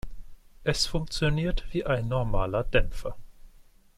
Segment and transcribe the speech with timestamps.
[0.63, 3.15] Es funktioniert wie ein normaler Dämpfer.